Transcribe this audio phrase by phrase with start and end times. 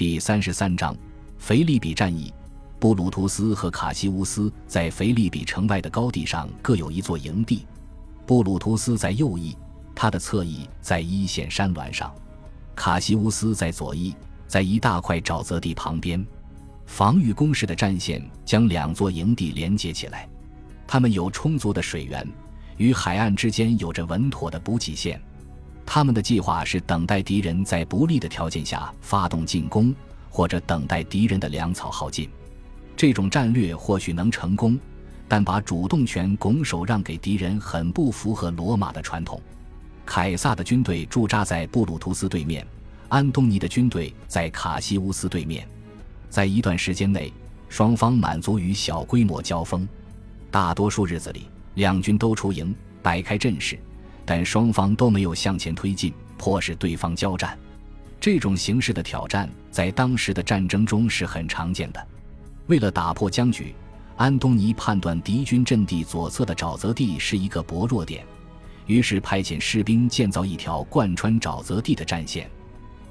[0.00, 0.96] 第三十三章，
[1.38, 2.32] 腓利比战役。
[2.78, 7.66] 布鲁图斯和卡西乌斯在腓利比城外的高地上各有一座营地。
[8.24, 9.54] 布鲁图斯在右翼，
[9.94, 12.08] 他的侧翼在一线山峦上；
[12.74, 14.16] 卡西乌斯在左翼，
[14.46, 16.26] 在一大块沼泽地旁边。
[16.86, 20.26] 防御工事的战线将两座营地连接起来，
[20.86, 22.26] 他们有充足的水源，
[22.78, 25.20] 与海岸之间有着稳妥的补给线。
[25.92, 29.92] 他们的计划是等待敌人在不利的条件下发动进攻，
[30.30, 32.30] 或者等待敌人的粮草耗尽。
[32.96, 34.78] 这种战略或许能成功，
[35.26, 39.42] 但把主动权拱手让给敌人很不符合罗马的传统。
[40.06, 42.64] 凯撒的军队驻扎在布鲁图斯对面，
[43.08, 45.66] 安东尼的军队在卡西乌斯对面。
[46.28, 47.32] 在一段时间内，
[47.68, 49.88] 双方满足于小规模交锋。
[50.52, 52.72] 大多数日子里，两军都出营，
[53.02, 53.76] 摆开阵势，
[54.30, 57.58] 但双方都没有向前推进，迫使对方交战。
[58.20, 62.06] 这种形式的挑战在当时的战争中是很常见的。
[62.68, 63.74] 为了打破僵局，
[64.16, 68.24] 安东尼判断敌军阵地左侧的沼泽地是一个薄弱点，
[68.86, 72.48] 于是派遣士兵建造一条贯穿沼泽地的战线。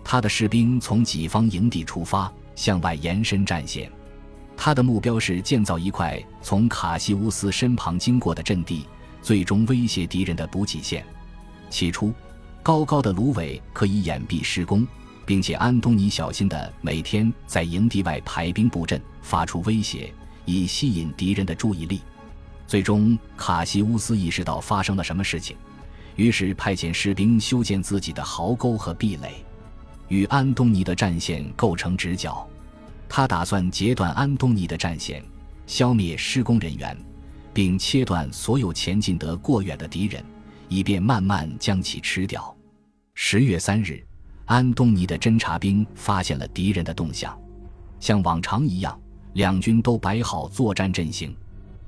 [0.06, 3.92] 他的士兵从己方营地出发，向外延伸战线。
[4.56, 8.86] 他的目标是建造一块从卡西乌斯身旁经过的阵地，
[9.22, 11.06] 最终威胁敌人的补给线。
[11.70, 12.14] 起初，
[12.64, 14.88] 高高的芦苇可以掩蔽施工。
[15.26, 20.12] 并且安东尼小心地每天在营地外排兵布阵，发出威胁，
[20.44, 22.02] 以吸引敌人的注意力。
[22.66, 25.56] 最终，卡西乌斯意识到发生了什么事情，
[26.16, 29.46] 于是派遣士兵修建自己的壕沟和壁垒，
[30.08, 32.50] 与安东尼的战线构成直角。
[33.08, 35.24] 他打算截断安东尼的战线，
[35.68, 36.98] 消灭施工人员，
[37.60, 40.24] 并切断所有前进得过远的敌人，
[40.70, 42.56] 以便慢慢将其吃掉。
[43.16, 44.02] 十月三日。
[44.46, 47.38] 安东尼的侦察兵发现了敌人的动向，
[48.00, 48.98] 像往常一样，
[49.34, 51.36] 两军都摆好作战阵型。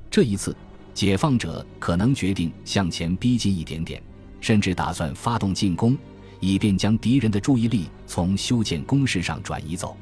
[0.10, 0.54] 这一次，
[0.94, 4.04] 解放者可能决定向前逼近一点点，
[4.42, 5.98] 甚至打算发动进攻，
[6.42, 9.96] 以便将敌人的注意力从修建工事上转移走。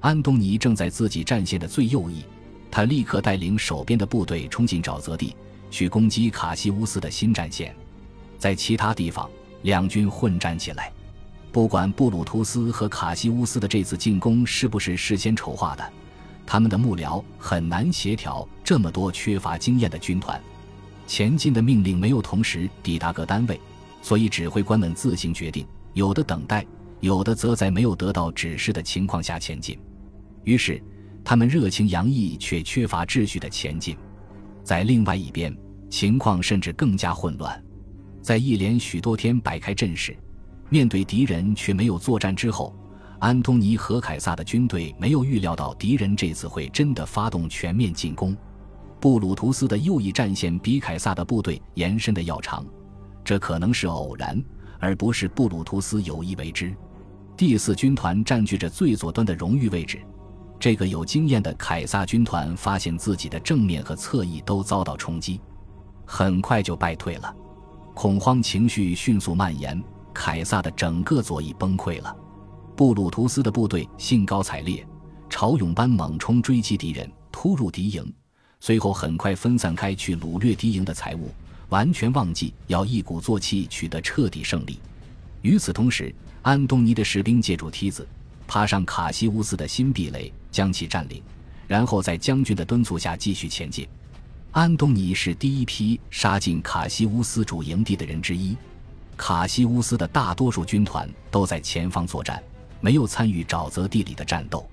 [0.00, 2.24] 安东尼正在自己战线的最右翼，
[2.72, 5.36] 他立刻带领手边的部队冲进沼泽地，
[5.70, 7.76] 去攻击卡西乌斯的新战线。
[8.38, 10.90] 在其他地方，两军混战起来。
[11.52, 15.92] 不管布鲁图斯和卡西乌斯的这次进攻是不是事先筹划的，
[16.46, 20.40] 他们的幕僚很难协调这么多缺乏经验的军团。
[21.06, 23.60] 前进的命令没有同时抵达各单位，
[24.00, 26.66] 所以指挥官们自行决定，有的等待，
[27.00, 29.78] 有的则在没有得到指示的情况下前进。
[30.44, 30.82] 于是，
[31.24, 33.96] 他们热情洋溢却缺乏秩序的前进。
[34.62, 35.56] 在另外一边，
[35.90, 37.62] 情况甚至更加混乱。
[38.20, 40.16] 在一连许多天摆开阵势。
[40.68, 42.74] 面对敌人却没有作战之后，
[43.18, 48.34] 安东尼和凯撒的军队没有预料到敌人这次会真的发动全面进攻。
[48.98, 52.64] 布鲁图斯的右翼战线比凯撒的部队延伸的要长，
[53.22, 54.42] 这可能是偶然，
[54.78, 56.74] 而不是布鲁图斯有意为之。
[57.36, 60.00] 第四军团占据着最左端的荣誉位置，
[60.62, 65.40] 这个有经验的凯撒军团发现自己的正面和侧翼都遭到冲击，
[66.04, 67.34] 很快就败退了，
[67.94, 69.82] 恐慌情绪迅速蔓延。
[70.14, 72.16] 凯撒的整个左翼崩溃了，
[72.76, 74.86] 布鲁图斯的部队兴高采烈，
[75.28, 78.14] 潮涌般猛冲追击敌人，突入敌营，
[78.60, 81.32] 随后很快分散开去掳掠敌营的财物，
[81.70, 84.78] 完全忘记要一鼓作气取得彻底胜利。
[85.40, 88.06] 与此同时，安东尼的士兵借助梯子
[88.52, 91.22] 爬上卡西乌斯的新壁垒，将其占领，
[91.66, 93.88] 然后在将军的敦促下继续前进。
[94.50, 98.54] 安东尼是第一批杀进卡西乌斯主营地的人之一。
[99.16, 102.42] 卡西乌斯的大多数军团都在前方作战，
[102.82, 104.68] 没有参与沼泽地里的战斗。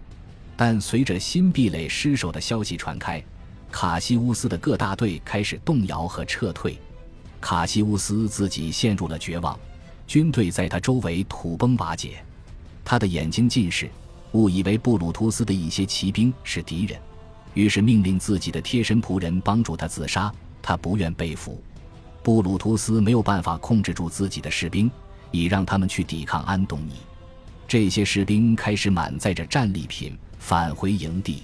[0.58, 3.24] 但随着新壁垒失守的消息传开，
[3.72, 6.78] 卡西乌斯的各大队开始动摇和撤退。
[7.40, 9.58] 卡西乌斯自己陷入了绝望，
[10.06, 12.22] 军队在他周围土崩瓦解。
[12.90, 13.88] 他的眼睛近视，
[14.32, 17.00] 误以为布鲁图斯的一些骑兵是敌人，
[17.54, 20.34] 于是命令自己的贴身仆人帮助他自杀。
[20.60, 21.62] 他不愿被俘。
[22.24, 24.90] 布鲁图斯没有办法控制住自己的士兵，
[25.30, 26.94] 以让他们去抵抗安东尼。
[27.68, 31.44] 这些士兵开始满载着战利品返回营地，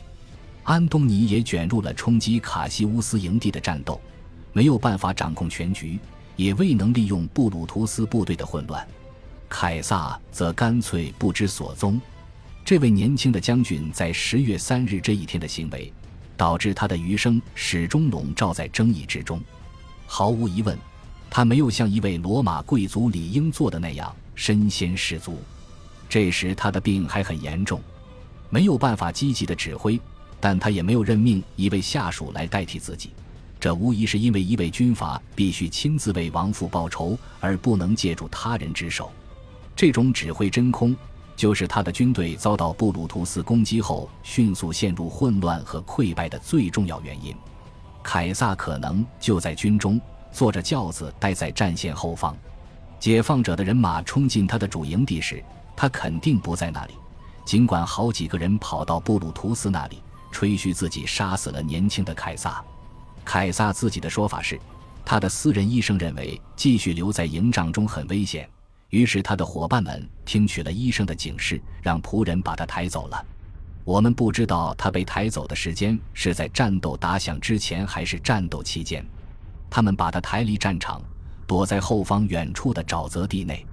[0.64, 4.02] 安东尼也卷入了冲击卡西乌斯营地的战斗，
[4.52, 6.00] 没有办法掌控全局，
[6.38, 8.84] 也未能利用布鲁图斯部队的混乱。
[9.50, 12.00] 凯撒则干脆不知所踪。
[12.64, 15.92] 这位年轻的将军在十月三日这一天的行为，
[16.36, 19.40] 导致他的余生始终笼罩在争议之中。
[20.08, 20.78] 毫无疑问，
[21.30, 25.40] 他没有像一位罗马贵族理应做的那样身先士卒。
[26.10, 27.82] 这时他的病还很严重，
[28.50, 30.00] 没有办法积极的指挥，
[30.40, 33.12] 但他也没有任命一位下属来代替自己。
[33.60, 39.12] 这无疑是因为一位军阀必须亲自为亡父报仇，而不能借助他人之手。
[39.76, 40.96] 这种指挥真空，
[41.36, 47.36] 就是他的军队遭到布鲁图斯攻击后迅速陷入混乱和溃败的最重要原因。
[48.02, 50.00] 凯撒可能就在军中，
[50.32, 52.36] 坐着轿子待在战线后方。
[53.00, 55.44] 解放者的人马冲进他的主营地时，
[55.76, 56.94] 他肯定不在那里。
[57.44, 60.02] 尽管好几个人跑到布鲁图斯那里
[60.32, 62.64] 吹嘘自己杀死了年轻的凯撒。
[63.26, 64.60] 凯撒自己的说法是，
[65.04, 68.50] 他的私人医生认为继续留在营帐中很危险，
[68.90, 73.26] 于是他的伙伴们听取了医生的警示，让仆人把他抬走了。
[73.84, 79.06] 我们不知道他被抬走的时间是在战斗打响之前还是战斗期间。
[79.70, 81.02] 他们把他抬离战场，
[81.46, 83.66] 躲在后方远处的沼泽地内。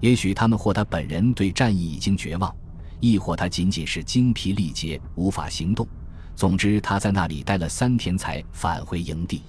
[0.00, 2.54] 也许他们或他本人对战役已经绝望，
[3.00, 5.86] 亦或他仅仅是精疲力竭无法行动。
[6.34, 9.42] 总之，他在那里待了三天才返回营地。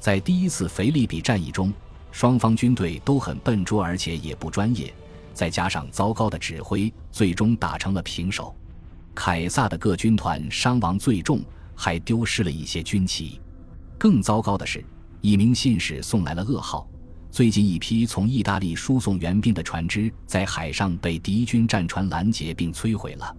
[0.00, 1.72] 在第一次腓力比战役中，
[2.14, 4.94] 双方军队都很笨拙，而且也不专业，
[5.32, 8.54] 再加上糟糕的指挥，最终打成了平手。
[9.16, 11.40] 凯撒的各军团伤亡最重，
[11.74, 13.40] 还丢失了一些军旗。
[13.98, 14.82] 更糟糕的是，
[15.22, 16.88] 一名信使送来了噩耗：
[17.32, 23.36] 最近一批从意大利输送援兵的船只在海上被敌军战船拦截并摧毁了，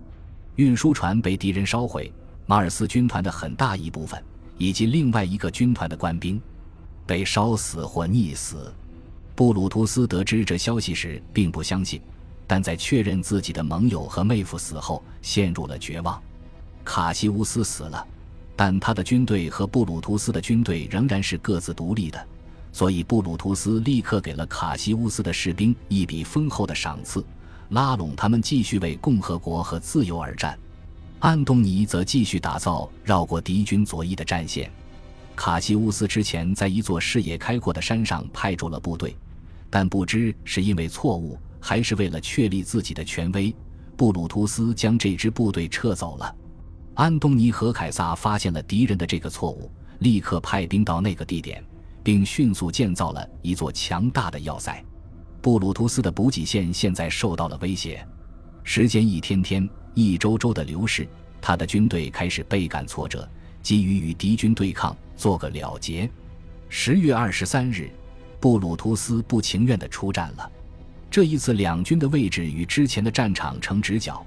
[0.57, 2.11] 运输船被敌人烧毁。
[2.45, 4.21] 马尔斯军团的很大一部分，
[4.57, 6.41] 以及另外一个军团的官兵，
[7.05, 8.73] 被烧死或溺死。
[9.35, 12.01] 布鲁图斯得知这消息时，并不相信，
[12.47, 16.21] 但在确认自己的盟友和妹夫死后，陷入了绝望。
[16.83, 18.07] 卡西乌斯死了，
[18.55, 22.27] 但他的军队和布鲁图斯的军队仍然是各自独立的，
[22.71, 27.25] 所以布鲁图斯立刻给了卡西乌斯的士兵一笔丰厚的赏赐，
[27.69, 30.57] 拉拢他们继续为共和国和自由而战。
[31.19, 34.71] 安东尼则继续打造绕过敌军左翼的战线。
[35.35, 39.15] 卡西乌斯之前在一座视野开阔的山上派驻了部队，
[39.69, 43.53] 但不知是因为错误，还是为了确立自己的权威，
[43.95, 46.35] 布鲁图斯将这支部队撤走了。
[46.95, 51.63] 安东尼和凯撒发现了敌人的这个错误，立刻派兵到那个地点，
[52.01, 54.83] 并迅速建造了一座强大的要塞。
[55.41, 58.03] 布鲁图斯的补给线现在受到了威胁，
[58.63, 59.69] 时间一天天。
[59.97, 61.07] 一周周的流逝，
[61.39, 63.25] 他的军队开始倍感挫折，
[63.63, 66.09] 急于与敌军对抗，做个了结。
[66.69, 67.89] 十月二十三日，
[68.39, 70.51] 布鲁图斯不情愿地出战了。
[71.09, 74.25] 这一次，两军的位置与之前的战场成直角，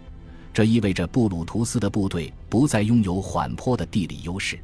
[0.53, 4.59] 这意味着布鲁图斯的部队不再拥有缓坡的地理优势。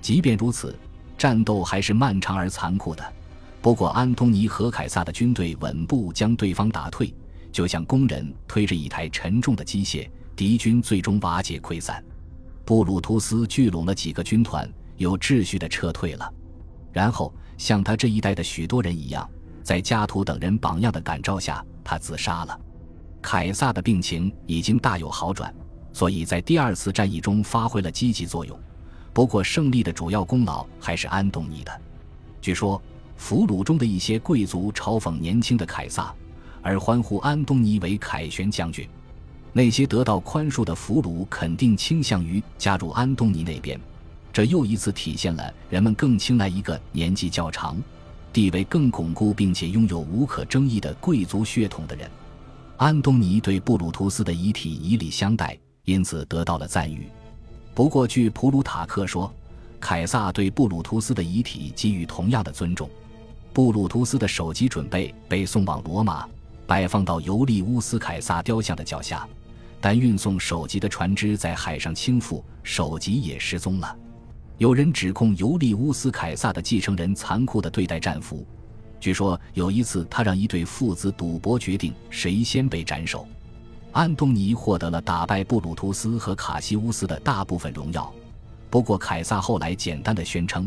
[0.00, 0.78] 即便如此，
[1.18, 3.12] 战斗还是漫长而残酷的。
[3.60, 7.12] 不过，安东尼和凯撒的军队稳步将对方打退，
[7.50, 10.08] 就像工人推着一台沉重的机械。
[10.36, 12.04] 敌军最终瓦解溃散，
[12.64, 16.32] 布鲁图斯聚拢了几个军团，有秩序地撤退了。
[16.92, 19.28] 然后，像他这一代的许多人一样，
[19.62, 22.60] 在加图等人榜样的感召下，他自杀了。
[23.20, 25.52] 凯撒的病情已经大有好转，
[25.92, 28.58] 所以在第二次战役中发挥了积极作用。
[29.12, 31.80] 不过，胜利的主要功劳还是安东尼的。
[32.40, 32.80] 据说，
[33.16, 36.14] 俘虏中的一些贵族嘲讽年轻的凯撒，
[36.62, 38.88] 而欢呼安东尼为凯旋将军。
[39.52, 43.80] 那些得到宽恕的俘虏肯定倾向于加入安东尼那边，
[44.36, 47.82] 这又一次体现了人们更青睐一个年纪较长、
[48.34, 52.06] 地位更巩固并且拥有无可争议的贵族血统的人。
[52.76, 57.08] 安东尼对布鲁图斯的遗体以礼相待，因此得到了赞誉。
[57.74, 59.32] 不过，据普鲁塔克说，
[59.80, 62.90] 凯撒对布鲁图斯的遗体给予同样的尊重。
[63.54, 66.28] 布鲁图斯的首级准备被送往罗马，
[66.66, 69.26] 摆放到尤利乌斯·凯撒雕像的脚下。
[69.80, 73.96] 但运送首级的船只在海上倾覆，首级也失踪了。
[74.58, 78.46] 有人指控尤利乌斯·凯撒的继承人残酷地对待战俘。
[78.98, 83.28] 据说有一次，他让一对父子赌博，决定谁先被斩首。
[83.92, 88.10] 安东尼获得了打败布鲁图斯和卡西乌斯的大部分荣耀。
[88.70, 90.66] 不过，凯撒后来简单的宣称：“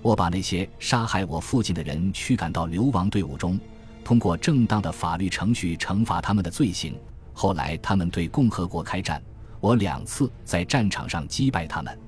[0.00, 3.58] 我把那些杀害我父亲的人驱赶到流亡队伍中，
[4.04, 6.94] 通过正当的法律程序惩罚他们的罪行。”
[7.34, 9.20] 后来，他们对共和国开战，
[9.58, 11.98] 我两次在战场上击败他们，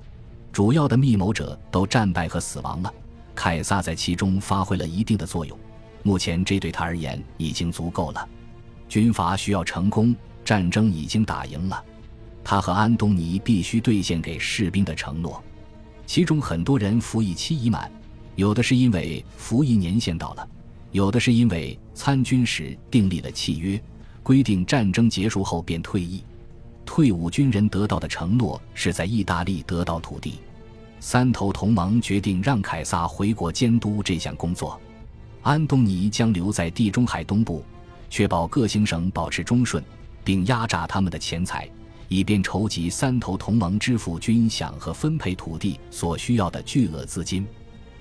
[0.57, 2.91] 主要的密谋者都战败和死亡了。
[3.35, 5.59] 凯撒在其中发挥了一定的作用，
[6.03, 8.27] 目前这对他而言已经足够了。
[8.89, 11.85] 军阀需要成功，战争已经打赢了，
[12.43, 15.45] 他和安东尼必须兑现给士兵的承诺。
[16.07, 17.93] 其中很多人服役期已满，
[18.35, 20.49] 有的是因为服役年限到了，
[20.91, 23.79] 有的是因为参军时订立了契约。
[24.23, 26.25] 规定战争结束后便退役，
[26.87, 30.39] 退伍军人得到的承诺是在意大利得到土地。
[31.01, 34.81] 三头同盟决定让凯撒回国监督这项工作，
[35.43, 37.63] 安东尼将留在地中海东部，
[38.09, 39.85] 确保各行省保持忠顺，
[40.25, 41.69] 并压榨他们的钱财，
[42.09, 47.47] 以便筹集三头同盟支付军饷和分配土地所需要的巨额资金。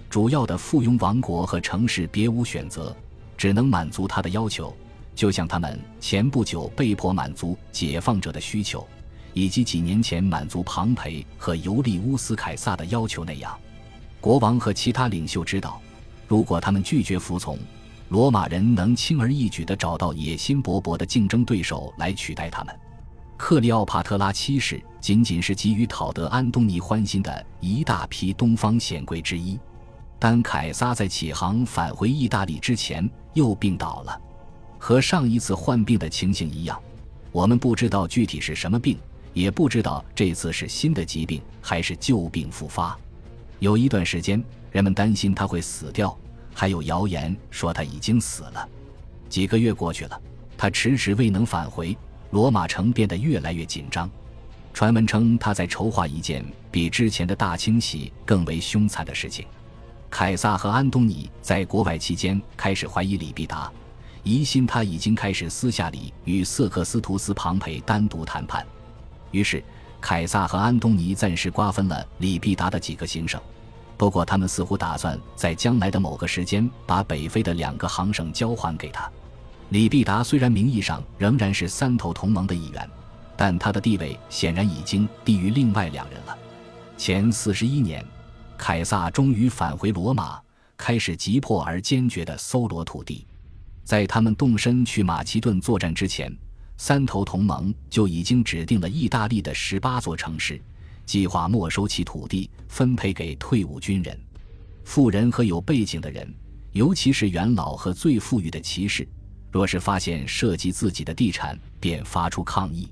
[0.10, 2.96] 主要的附庸王国和城市别无选择，
[3.36, 4.74] 只能满足他的要求，
[5.16, 8.86] 就像他们前不久被迫满足解放者的需求。
[9.38, 13.54] 以及几年前满足庞培和尤利乌斯·凯撒的要求那样，
[14.22, 15.82] 国王和其他领袖知道，
[16.26, 17.60] 如果他们拒绝服从，
[18.08, 22.74] 罗马人能轻而易举地找到野心勃勃的竞争对手来取代他们。
[23.36, 29.60] 克利奥帕特拉七世仅仅是急于讨得安东尼欢心的一大批东方显贵之一，
[30.18, 34.18] 但凯撒在启航返回意大利之前又病倒了，
[34.78, 36.80] 和上一次患病的情形一样，
[37.32, 38.98] 我们不知道具体是什么病。
[39.34, 42.98] 也不知道这次是新的疾病还是旧病复发。
[43.60, 44.42] 有一段时间，
[44.72, 46.18] 人们担心他会死掉，
[46.54, 48.70] 还有谣言说他已经死了。
[49.28, 50.22] 几个月过去了，
[50.58, 51.98] 他迟迟未能返回，
[52.32, 54.10] 罗马城变得越来越紧张。
[54.74, 56.42] 传闻称他在筹划一件
[56.72, 59.46] 比之前的大清洗更为凶残的事情。
[60.10, 63.70] 凯撒和安东尼在国外期间开始怀疑李必达，
[64.26, 68.66] 疑心他已经开始私下里与瑟克斯图斯·庞培单独谈判。
[69.30, 69.64] 于是，
[70.02, 73.40] 凯撒和安东尼暂时瓜分了里必达的几个行省。
[73.96, 79.08] 不过，他们似乎打算在将来的某个时间把北非的两个行省交还给他。
[79.70, 82.90] 里必达虽然名义上仍然是三头同盟的一员，
[83.38, 86.36] 但他的地位显然已经低于另外两人了。
[86.98, 88.04] 前四十一年，
[88.58, 90.42] 凯撒终于返回罗马，
[90.76, 93.24] 开始急迫而坚决地搜罗土地。
[93.86, 96.36] 在他们动身去马其顿作战之前。
[96.78, 100.62] 三头同盟就已经指定了意大利的十八座城市，
[101.06, 104.20] 计划没收其土地，分配给退伍军人、
[104.84, 106.30] 富人和有背景的人，
[106.74, 109.08] 尤其是元老和最富裕的骑士。
[109.50, 112.90] 若是发现涉及自己的地产，便发出抗议。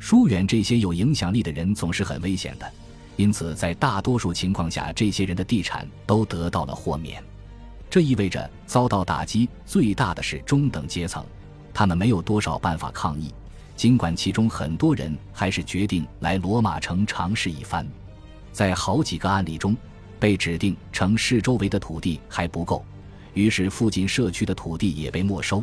[0.00, 2.68] 疏远这些有影响力的人总是很危险的，
[3.14, 7.22] 因此在大多数情况下，这些人的地产都得到了豁免。
[7.92, 11.22] 这意味着遭到打击最大的是中等阶层。
[11.74, 13.30] 他们没有多少办法抗议，
[13.76, 17.86] 尽管其中很多人还是决定来罗马城尝试一番。
[18.50, 19.76] 在好几个案例中，
[20.18, 22.82] 被指定城市周围的土地还不够，
[23.34, 25.62] 于是附近社区的土地也被没收，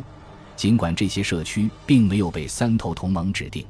[0.54, 3.66] 尽管这些社区并没有被三头同盟指定。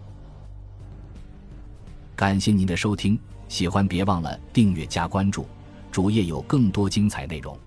[2.15, 5.47] 感谢您的收听，喜欢别忘了订阅加关注，
[5.91, 7.59] 主页有更多精彩内容。